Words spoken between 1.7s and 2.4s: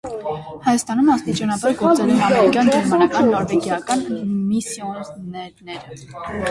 գործել են